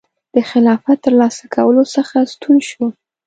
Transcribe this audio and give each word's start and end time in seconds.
د 0.35 0.37
خلافت 0.49 0.97
ترلاسه 1.05 1.45
کولو 1.55 1.83
څخه 1.95 2.17
ستون 2.33 2.57
شو. 2.69 2.85